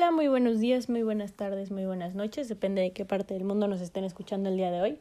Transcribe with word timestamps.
Hola, 0.00 0.12
muy 0.12 0.28
buenos 0.28 0.60
días, 0.60 0.88
muy 0.88 1.02
buenas 1.02 1.34
tardes, 1.34 1.70
muy 1.70 1.84
buenas 1.84 2.14
noches, 2.14 2.48
depende 2.48 2.80
de 2.80 2.92
qué 2.92 3.04
parte 3.04 3.34
del 3.34 3.44
mundo 3.44 3.68
nos 3.68 3.82
estén 3.82 4.04
escuchando 4.04 4.48
el 4.48 4.56
día 4.56 4.70
de 4.70 4.80
hoy. 4.80 4.98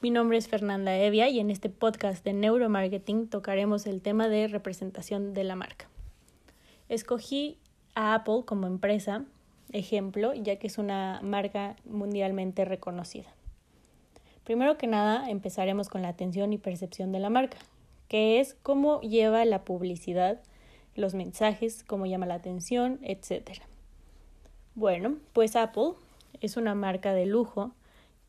Mi 0.00 0.08
nombre 0.08 0.38
es 0.38 0.48
Fernanda 0.48 0.96
Evia 0.96 1.28
y 1.28 1.40
en 1.40 1.50
este 1.50 1.68
podcast 1.68 2.24
de 2.24 2.32
neuromarketing 2.32 3.28
tocaremos 3.28 3.86
el 3.86 4.00
tema 4.00 4.28
de 4.28 4.48
representación 4.48 5.34
de 5.34 5.44
la 5.44 5.56
marca. 5.56 5.90
Escogí 6.88 7.58
a 7.94 8.14
Apple 8.14 8.44
como 8.46 8.66
empresa, 8.66 9.26
ejemplo, 9.72 10.32
ya 10.32 10.56
que 10.56 10.68
es 10.68 10.78
una 10.78 11.20
marca 11.22 11.76
mundialmente 11.84 12.64
reconocida. 12.64 13.28
Primero 14.42 14.78
que 14.78 14.86
nada, 14.86 15.28
empezaremos 15.28 15.90
con 15.90 16.00
la 16.00 16.08
atención 16.08 16.54
y 16.54 16.56
percepción 16.56 17.12
de 17.12 17.18
la 17.18 17.28
marca, 17.28 17.58
que 18.08 18.40
es 18.40 18.54
cómo 18.62 19.02
lleva 19.02 19.44
la 19.44 19.66
publicidad 19.66 20.40
los 20.94 21.12
mensajes, 21.12 21.84
cómo 21.84 22.06
llama 22.06 22.24
la 22.24 22.36
atención, 22.36 23.00
etc. 23.02 23.60
Bueno, 24.78 25.16
pues 25.32 25.56
Apple 25.56 25.94
es 26.40 26.56
una 26.56 26.76
marca 26.76 27.12
de 27.12 27.26
lujo 27.26 27.72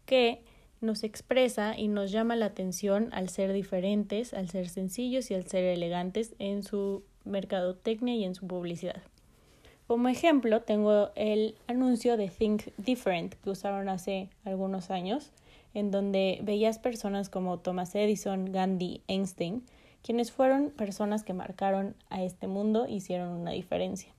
que 0.07 0.41
nos 0.81 1.03
expresa 1.03 1.77
y 1.77 1.89
nos 1.89 2.11
llama 2.11 2.35
la 2.35 2.47
atención 2.47 3.09
al 3.11 3.29
ser 3.29 3.53
diferentes, 3.53 4.33
al 4.33 4.49
ser 4.49 4.67
sencillos 4.67 5.29
y 5.29 5.35
al 5.35 5.45
ser 5.45 5.63
elegantes 5.65 6.33
en 6.39 6.63
su 6.63 7.03
mercadotecnia 7.23 8.15
y 8.15 8.23
en 8.23 8.33
su 8.33 8.47
publicidad. 8.47 9.03
Como 9.85 10.09
ejemplo, 10.09 10.63
tengo 10.63 11.11
el 11.13 11.53
anuncio 11.67 12.17
de 12.17 12.29
Think 12.29 12.63
Different 12.77 13.35
que 13.35 13.51
usaron 13.51 13.87
hace 13.87 14.29
algunos 14.43 14.89
años, 14.89 15.29
en 15.75 15.91
donde 15.91 16.39
veías 16.41 16.79
personas 16.79 17.29
como 17.29 17.59
Thomas 17.59 17.93
Edison, 17.93 18.51
Gandhi, 18.51 19.03
Einstein, 19.07 19.61
quienes 20.01 20.31
fueron 20.31 20.71
personas 20.71 21.23
que 21.23 21.33
marcaron 21.33 21.93
a 22.09 22.23
este 22.23 22.47
mundo 22.47 22.87
hicieron 22.87 23.33
una 23.39 23.51
diferencia. 23.51 24.15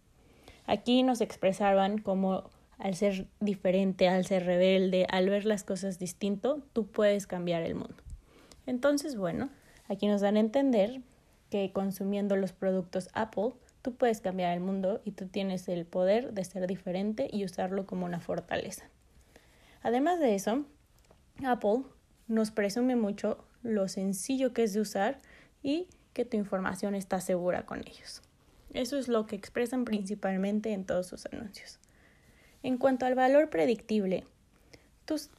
Aquí 0.66 1.02
nos 1.02 1.20
expresaban 1.20 1.98
como 1.98 2.50
al 2.78 2.94
ser 2.94 3.26
diferente, 3.40 4.08
al 4.08 4.24
ser 4.24 4.46
rebelde, 4.46 5.06
al 5.10 5.28
ver 5.28 5.44
las 5.44 5.64
cosas 5.64 5.98
distinto, 5.98 6.62
tú 6.72 6.86
puedes 6.86 7.26
cambiar 7.26 7.62
el 7.62 7.74
mundo. 7.74 7.96
Entonces, 8.66 9.16
bueno, 9.16 9.50
aquí 9.88 10.06
nos 10.06 10.20
dan 10.22 10.36
a 10.36 10.40
entender 10.40 11.02
que 11.50 11.72
consumiendo 11.72 12.36
los 12.36 12.52
productos 12.52 13.10
Apple, 13.12 13.52
tú 13.82 13.94
puedes 13.94 14.20
cambiar 14.20 14.54
el 14.54 14.60
mundo 14.60 15.02
y 15.04 15.12
tú 15.12 15.26
tienes 15.26 15.68
el 15.68 15.84
poder 15.84 16.32
de 16.32 16.44
ser 16.44 16.66
diferente 16.66 17.28
y 17.30 17.44
usarlo 17.44 17.86
como 17.86 18.06
una 18.06 18.20
fortaleza. 18.20 18.88
Además 19.82 20.20
de 20.20 20.34
eso, 20.34 20.64
Apple 21.44 21.82
nos 22.28 22.50
presume 22.50 22.96
mucho 22.96 23.44
lo 23.62 23.88
sencillo 23.88 24.52
que 24.52 24.62
es 24.62 24.72
de 24.72 24.80
usar 24.80 25.18
y 25.62 25.88
que 26.12 26.24
tu 26.24 26.36
información 26.36 26.94
está 26.94 27.20
segura 27.20 27.66
con 27.66 27.80
ellos. 27.80 28.22
Eso 28.72 28.98
es 28.98 29.08
lo 29.08 29.26
que 29.26 29.36
expresan 29.36 29.84
principalmente 29.84 30.72
en 30.72 30.84
todos 30.84 31.06
sus 31.06 31.26
anuncios. 31.26 31.78
En 32.62 32.78
cuanto 32.78 33.06
al 33.06 33.14
valor 33.14 33.50
predictible, 33.50 34.24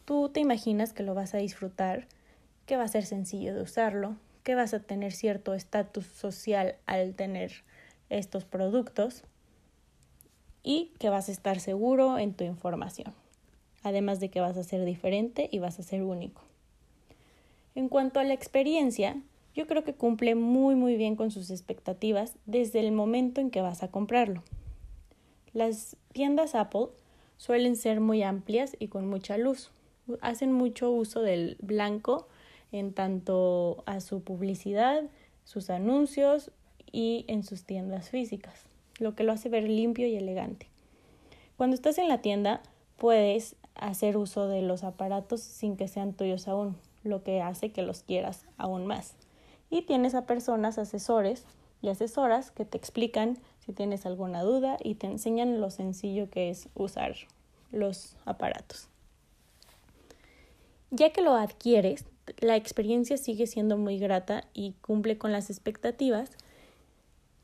tú, 0.06 0.30
te 0.30 0.40
imaginas 0.40 0.92
que 0.92 1.04
lo 1.04 1.14
vas 1.14 1.34
a 1.34 1.38
disfrutar, 1.38 2.08
que 2.66 2.78
va 2.78 2.84
a 2.84 2.90
ser 2.90 3.06
sencillo 3.06 3.54
de 3.54 3.62
usarlo, 3.62 4.18
que 4.44 4.56
vas 4.56 4.74
a 4.74 4.80
tener 4.80 5.14
cierto 5.14 5.54
estatus 5.54 6.06
social 6.06 6.76
al 6.88 7.14
tener 7.14 7.64
estos 8.10 8.44
productos 8.44 9.24
y 10.64 10.92
que 11.00 11.10
vas 11.10 11.30
a 11.30 11.32
estar 11.32 11.60
seguro 11.60 12.20
en 12.20 12.34
tu 12.34 12.44
información, 12.44 13.14
además 13.84 14.20
de 14.20 14.30
que 14.30 14.42
vas 14.42 14.58
a 14.58 14.64
ser 14.64 14.84
diferente 14.84 15.48
y 15.52 15.60
vas 15.60 15.80
a 15.80 15.84
ser 15.84 16.04
único. 16.04 16.42
En 17.76 17.88
cuanto 17.88 18.20
a 18.20 18.24
la 18.24 18.34
experiencia, 18.34 19.22
yo 19.54 19.68
creo 19.68 19.84
que 19.84 19.94
cumple 19.94 20.36
muy 20.36 20.76
muy 20.76 20.96
bien 20.96 21.16
con 21.16 21.32
sus 21.32 21.50
expectativas 21.50 22.36
desde 22.46 22.80
el 22.80 22.92
momento 22.92 23.42
en 23.42 23.52
que 23.52 23.62
vas 23.62 23.84
a 23.84 23.90
comprarlo. 23.90 24.44
Las 25.54 25.98
tiendas 26.14 26.56
Apple 26.56 26.88
suelen 27.38 27.76
ser 27.76 28.00
muy 28.00 28.24
amplias 28.24 28.76
y 28.80 28.88
con 28.88 29.08
mucha 29.08 29.38
luz. 29.38 29.72
Hacen 30.22 30.52
mucho 30.54 30.92
uso 30.92 31.22
del 31.22 31.58
blanco 31.62 32.28
en 32.72 32.94
tanto 32.94 33.84
a 33.86 34.00
su 34.00 34.24
publicidad, 34.24 35.04
sus 35.44 35.70
anuncios 35.70 36.52
y 36.92 37.26
en 37.28 37.44
sus 37.44 37.66
tiendas 37.66 38.10
físicas, 38.10 38.66
lo 39.00 39.16
que 39.16 39.24
lo 39.24 39.34
hace 39.34 39.50
ver 39.50 39.68
limpio 39.68 40.08
y 40.08 40.16
elegante. 40.16 40.68
Cuando 41.58 41.76
estás 41.76 41.98
en 41.98 42.08
la 42.08 42.22
tienda 42.22 42.62
puedes 42.98 43.56
hacer 43.76 44.16
uso 44.16 44.48
de 44.48 44.62
los 44.62 44.84
aparatos 44.84 45.42
sin 45.42 45.76
que 45.76 45.88
sean 45.88 46.14
tuyos 46.14 46.48
aún, 46.48 46.78
lo 47.04 47.24
que 47.24 47.42
hace 47.42 47.72
que 47.72 47.82
los 47.82 48.04
quieras 48.04 48.46
aún 48.58 48.86
más 48.86 49.16
y 49.72 49.82
tienes 49.82 50.14
a 50.14 50.28
personas, 50.28 50.78
asesores 50.78 51.46
y 51.82 51.90
asesoras 51.90 52.52
que 52.52 52.66
te 52.66 52.78
explican 52.78 53.40
si 53.66 53.74
tienes 53.74 54.06
alguna 54.06 54.44
duda 54.44 54.78
y 54.84 54.96
te 54.96 55.08
enseñan 55.08 55.60
lo 55.60 55.72
sencillo 55.72 56.30
que 56.30 56.52
es 56.52 56.70
usar 56.76 57.16
los 57.72 58.16
aparatos. 58.26 58.88
Ya 60.92 61.12
que 61.12 61.22
lo 61.22 61.34
adquieres, 61.34 62.06
la 62.40 62.58
experiencia 62.58 63.18
sigue 63.18 63.48
siendo 63.48 63.78
muy 63.78 63.98
grata 63.98 64.44
y 64.54 64.74
cumple 64.82 65.18
con 65.18 65.32
las 65.32 65.50
expectativas, 65.50 66.30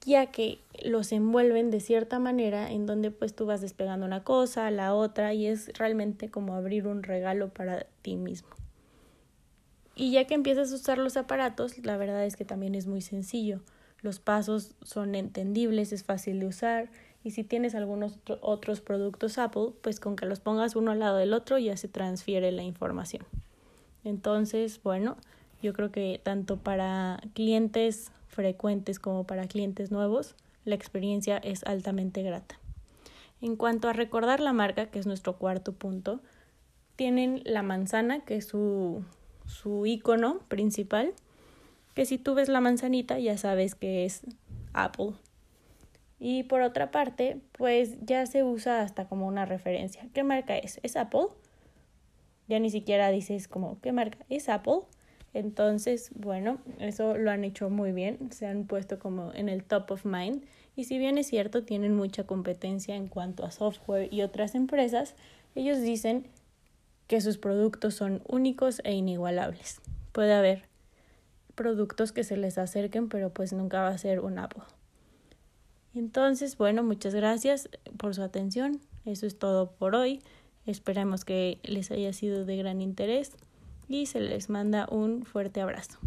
ya 0.05 0.27
que 0.27 0.59
los 0.83 1.11
envuelven 1.13 1.71
de 1.71 1.79
cierta 1.79 2.19
manera 2.19 2.69
en 2.71 2.85
donde 2.85 3.09
pues 3.09 3.33
tú 3.33 3.45
vas 3.45 3.61
despegando 3.61 4.05
una 4.05 4.23
cosa 4.23 4.69
la 4.69 4.93
otra 4.93 5.33
y 5.33 5.47
es 5.47 5.71
realmente 5.77 6.29
como 6.29 6.55
abrir 6.55 6.87
un 6.87 7.03
regalo 7.03 7.49
para 7.49 7.85
ti 8.01 8.17
mismo. 8.17 8.49
Y 9.99 10.11
ya 10.11 10.25
que 10.25 10.35
empiezas 10.35 10.71
a 10.71 10.75
usar 10.75 10.99
los 10.99 11.17
aparatos, 11.17 11.79
la 11.79 11.97
verdad 11.97 12.23
es 12.23 12.35
que 12.35 12.45
también 12.45 12.75
es 12.75 12.85
muy 12.85 13.01
sencillo. 13.01 13.61
Los 14.01 14.19
pasos 14.19 14.75
son 14.83 15.15
entendibles, 15.15 15.91
es 15.91 16.03
fácil 16.03 16.39
de 16.39 16.45
usar 16.45 16.91
y 17.23 17.31
si 17.31 17.43
tienes 17.43 17.73
algunos 17.73 18.19
otros 18.41 18.79
productos 18.79 19.39
Apple, 19.39 19.71
pues 19.81 19.99
con 19.99 20.15
que 20.15 20.27
los 20.27 20.39
pongas 20.39 20.75
uno 20.75 20.91
al 20.91 20.99
lado 20.99 21.17
del 21.17 21.33
otro 21.33 21.57
ya 21.57 21.75
se 21.77 21.87
transfiere 21.87 22.51
la 22.51 22.61
información. 22.61 23.25
Entonces, 24.03 24.79
bueno, 24.83 25.17
yo 25.63 25.73
creo 25.73 25.91
que 25.91 26.21
tanto 26.23 26.57
para 26.57 27.19
clientes 27.33 28.11
frecuentes 28.27 28.99
como 28.99 29.23
para 29.25 29.47
clientes 29.47 29.89
nuevos, 29.89 30.35
la 30.63 30.75
experiencia 30.75 31.37
es 31.39 31.63
altamente 31.63 32.21
grata. 32.21 32.59
En 33.41 33.55
cuanto 33.55 33.89
a 33.89 33.93
recordar 33.93 34.41
la 34.41 34.53
marca, 34.53 34.91
que 34.91 34.99
es 34.99 35.07
nuestro 35.07 35.37
cuarto 35.37 35.73
punto, 35.73 36.21
tienen 36.95 37.41
la 37.45 37.63
manzana, 37.63 38.19
que 38.25 38.35
es 38.35 38.45
su 38.45 39.03
su 39.47 39.85
icono 39.85 40.39
principal, 40.47 41.13
que 41.95 42.05
si 42.05 42.19
tú 42.19 42.35
ves 42.35 42.49
la 42.49 42.61
manzanita 42.61 43.17
ya 43.17 43.37
sabes 43.37 43.73
que 43.73 44.05
es 44.05 44.21
Apple. 44.73 45.13
Y 46.19 46.43
por 46.43 46.61
otra 46.61 46.91
parte, 46.91 47.39
pues 47.53 47.97
ya 48.01 48.25
se 48.25 48.43
usa 48.43 48.81
hasta 48.81 49.07
como 49.07 49.27
una 49.27 49.45
referencia. 49.45 50.07
¿Qué 50.13 50.23
marca 50.23 50.57
es? 50.57 50.79
¿Es 50.83 50.95
Apple? 50.95 51.27
Ya 52.47 52.59
ni 52.59 52.69
siquiera 52.69 53.09
dices 53.09 53.47
como, 53.47 53.79
¿qué 53.81 53.91
marca? 53.91 54.19
¿Es 54.29 54.49
Apple? 54.49 54.81
Entonces, 55.33 56.11
bueno, 56.15 56.59
eso 56.79 57.17
lo 57.17 57.29
han 57.29 57.43
hecho 57.43 57.69
muy 57.69 57.91
bien, 57.91 58.31
se 58.31 58.47
han 58.47 58.65
puesto 58.65 58.97
como 58.97 59.33
en 59.33 59.49
el 59.49 59.63
top 59.63 59.91
of 59.91 60.05
mind 60.05 60.43
y 60.75 60.85
si 60.85 60.97
bien 60.97 61.17
es 61.17 61.27
cierto, 61.27 61.63
tienen 61.63 61.95
mucha 61.95 62.25
competencia 62.25 62.95
en 62.95 63.07
cuanto 63.07 63.45
a 63.45 63.51
software 63.51 64.11
y 64.11 64.21
otras 64.21 64.55
empresas, 64.55 65.15
ellos 65.55 65.81
dicen 65.81 66.27
que 67.07 67.21
sus 67.21 67.37
productos 67.37 67.95
son 67.95 68.21
únicos 68.27 68.81
e 68.83 68.93
inigualables. 68.93 69.81
Puede 70.11 70.33
haber 70.33 70.63
productos 71.55 72.11
que 72.11 72.23
se 72.23 72.37
les 72.37 72.57
acerquen, 72.57 73.09
pero 73.09 73.29
pues 73.31 73.53
nunca 73.53 73.81
va 73.81 73.89
a 73.89 73.97
ser 73.97 74.19
un 74.19 74.39
Apple. 74.39 74.63
Entonces, 75.95 76.57
bueno, 76.57 76.83
muchas 76.83 77.15
gracias 77.15 77.69
por 77.97 78.13
su 78.13 78.21
atención. 78.21 78.79
Eso 79.05 79.25
es 79.25 79.39
todo 79.39 79.71
por 79.71 79.95
hoy. 79.95 80.21
Esperamos 80.65 81.25
que 81.25 81.59
les 81.63 81.91
haya 81.91 82.13
sido 82.13 82.45
de 82.45 82.57
gran 82.57 82.81
interés 82.81 83.31
y 83.87 84.05
se 84.05 84.19
les 84.19 84.49
manda 84.49 84.87
un 84.91 85.25
fuerte 85.25 85.61
abrazo. 85.61 85.97